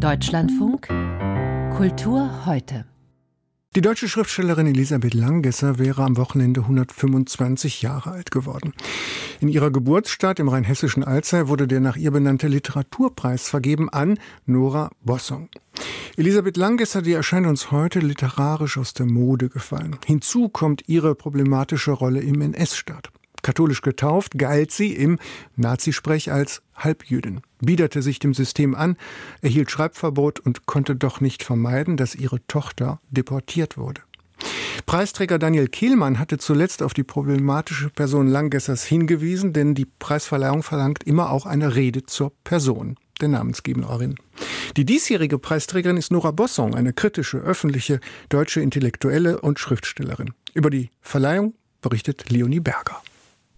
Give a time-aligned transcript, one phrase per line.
[0.00, 0.88] Deutschlandfunk
[1.76, 2.86] Kultur heute.
[3.76, 8.72] Die deutsche Schriftstellerin Elisabeth Langesser wäre am Wochenende 125 Jahre alt geworden.
[9.40, 14.90] In ihrer Geburtsstadt im rheinhessischen Alzey wurde der nach ihr benannte Literaturpreis vergeben an Nora
[15.02, 15.50] Bossong.
[16.16, 19.98] Elisabeth Langesser, die erscheint uns heute literarisch aus der Mode gefallen.
[20.06, 23.10] Hinzu kommt ihre problematische Rolle im NS-Staat.
[23.42, 25.18] Katholisch getauft galt sie im
[25.56, 28.96] Nazisprech als Halbjüdin, biederte sich dem System an,
[29.42, 34.02] erhielt Schreibverbot und konnte doch nicht vermeiden, dass ihre Tochter deportiert wurde.
[34.86, 41.04] Preisträger Daniel Kehlmann hatte zuletzt auf die problematische Person Langgessers hingewiesen, denn die Preisverleihung verlangt
[41.04, 44.16] immer auch eine Rede zur Person der Namensgeberin.
[44.76, 50.32] Die diesjährige Preisträgerin ist Nora Bossong, eine kritische, öffentliche deutsche Intellektuelle und Schriftstellerin.
[50.54, 53.02] Über die Verleihung berichtet Leonie Berger.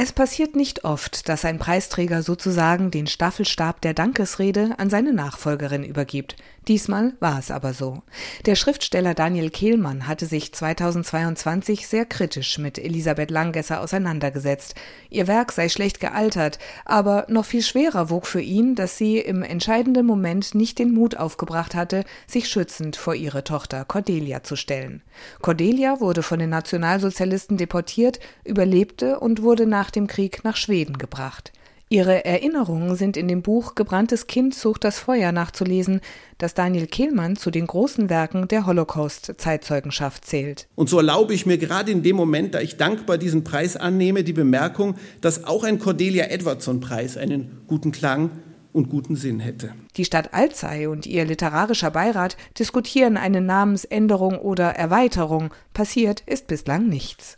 [0.00, 5.82] Es passiert nicht oft, dass ein Preisträger sozusagen den Staffelstab der Dankesrede an seine Nachfolgerin
[5.82, 6.36] übergibt.
[6.68, 8.02] Diesmal war es aber so.
[8.44, 14.74] Der Schriftsteller Daniel Kehlmann hatte sich 2022 sehr kritisch mit Elisabeth Langgesser auseinandergesetzt.
[15.08, 19.42] Ihr Werk sei schlecht gealtert, aber noch viel schwerer wog für ihn, dass sie im
[19.42, 25.02] entscheidenden Moment nicht den Mut aufgebracht hatte, sich schützend vor ihre Tochter Cordelia zu stellen.
[25.40, 31.50] Cordelia wurde von den Nationalsozialisten deportiert, überlebte und wurde nach dem Krieg nach Schweden gebracht.
[31.90, 36.02] Ihre Erinnerungen sind in dem Buch Gebranntes Kind sucht das Feuer nachzulesen,
[36.36, 40.68] das Daniel Kehlmann zu den großen Werken der Holocaust-Zeitzeugenschaft zählt.
[40.74, 44.22] Und so erlaube ich mir gerade in dem Moment, da ich dankbar diesen Preis annehme,
[44.22, 48.32] die Bemerkung, dass auch ein Cordelia Edwardson-Preis einen guten Klang
[48.74, 49.72] und guten Sinn hätte.
[49.96, 55.54] Die Stadt Alzey und ihr literarischer Beirat diskutieren eine Namensänderung oder Erweiterung.
[55.72, 57.34] Passiert ist bislang nichts.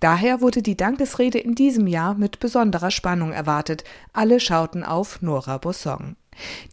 [0.00, 3.84] Daher wurde die Dankesrede in diesem Jahr mit besonderer Spannung erwartet.
[4.12, 6.16] Alle schauten auf Nora Bossong.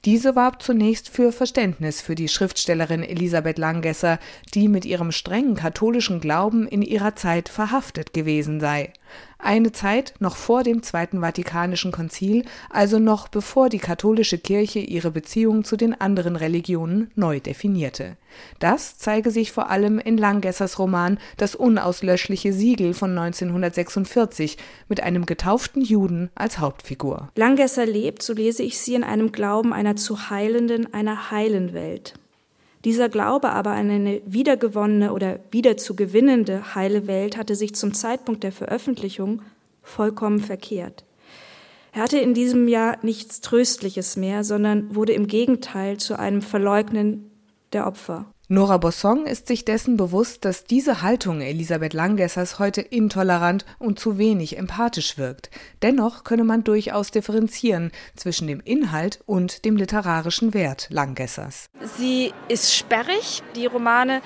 [0.05, 4.19] Diese warb zunächst für Verständnis für die Schriftstellerin Elisabeth Langesser,
[4.53, 8.93] die mit ihrem strengen katholischen Glauben in ihrer Zeit verhaftet gewesen sei.
[9.39, 15.11] Eine Zeit noch vor dem Zweiten Vatikanischen Konzil, also noch bevor die katholische Kirche ihre
[15.11, 18.17] Beziehung zu den anderen Religionen neu definierte.
[18.59, 24.57] Das zeige sich vor allem in Langgessers Roman Das unauslöschliche Siegel von 1946
[24.89, 27.29] mit einem getauften Juden als Hauptfigur.
[27.35, 32.15] Langgesser lebt, so lese ich sie, in einem Glauben einer zu heilenden, einer heilen Welt.
[32.87, 38.53] Dieser Glaube aber an eine wiedergewonnene oder wiederzugewinnende heile Welt hatte sich zum Zeitpunkt der
[38.53, 39.41] Veröffentlichung
[39.83, 41.03] vollkommen verkehrt.
[41.91, 47.29] Er hatte in diesem Jahr nichts Tröstliches mehr, sondern wurde im Gegenteil zu einem Verleugnen
[47.73, 48.25] der Opfer.
[48.49, 54.17] Nora Bossong ist sich dessen bewusst, dass diese Haltung Elisabeth Langgessers heute intolerant und zu
[54.17, 55.49] wenig empathisch wirkt.
[55.81, 61.65] Dennoch könne man durchaus differenzieren zwischen dem Inhalt und dem literarischen Wert Langgessers.
[61.97, 63.43] Sie ist sperrig.
[63.57, 64.21] Die Romane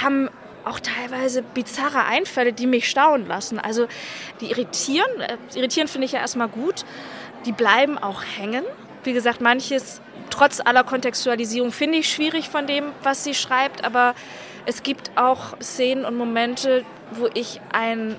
[0.00, 0.28] haben
[0.64, 3.58] auch teilweise bizarre Einfälle, die mich staunen lassen.
[3.58, 3.88] Also
[4.40, 5.10] die irritieren.
[5.20, 6.84] Äh, irritieren finde ich ja erstmal gut.
[7.46, 8.62] Die bleiben auch hängen.
[9.02, 10.00] Wie gesagt, manches
[10.30, 14.14] trotz aller Kontextualisierung finde ich schwierig von dem, was sie schreibt, aber
[14.66, 18.16] es gibt auch Szenen und Momente, wo ich ein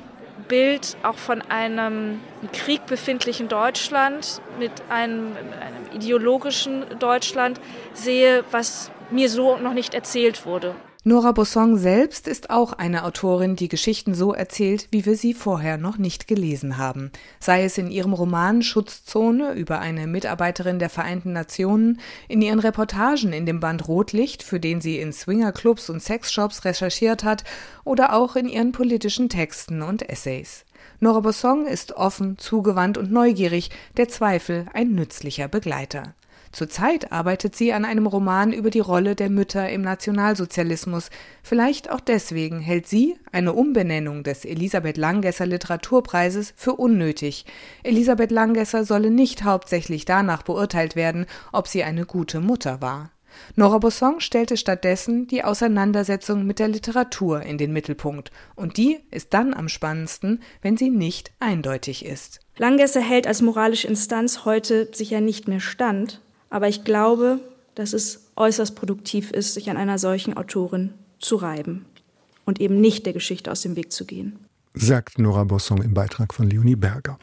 [0.47, 7.59] Bild auch von einem im Krieg befindlichen Deutschland mit einem, einem ideologischen Deutschland
[7.93, 10.75] sehe, was mir so noch nicht erzählt wurde.
[11.07, 15.77] Nora Bossong selbst ist auch eine Autorin, die Geschichten so erzählt, wie wir sie vorher
[15.77, 17.11] noch nicht gelesen haben.
[17.39, 23.31] Sei es in ihrem Roman Schutzzone über eine Mitarbeiterin der Vereinten Nationen, in ihren Reportagen
[23.31, 27.45] in dem Band Rotlicht, für den sie in Swingerclubs und Sexshops recherchiert hat,
[27.85, 30.65] oder auch in ihren politischen Texten und Essays.
[30.99, 36.16] Nora Bossong ist offen, zugewandt und neugierig, der Zweifel ein nützlicher Begleiter.
[36.51, 41.09] Zurzeit arbeitet sie an einem Roman über die Rolle der Mütter im Nationalsozialismus.
[41.43, 47.45] Vielleicht auch deswegen hält sie eine Umbenennung des Elisabeth Langesser Literaturpreises für unnötig.
[47.83, 53.11] Elisabeth Langesser solle nicht hauptsächlich danach beurteilt werden, ob sie eine gute Mutter war.
[53.55, 59.33] Nora Bossong stellte stattdessen die Auseinandersetzung mit der Literatur in den Mittelpunkt, und die ist
[59.33, 62.39] dann am spannendsten, wenn sie nicht eindeutig ist.
[62.57, 67.39] Langesser hält als moralische Instanz heute sicher nicht mehr stand, aber ich glaube,
[67.75, 71.85] dass es äußerst produktiv ist, sich an einer solchen Autorin zu reiben
[72.45, 74.39] und eben nicht der Geschichte aus dem Weg zu gehen.
[74.73, 77.17] Sagt Nora Bossong im Beitrag von Leonie Berger.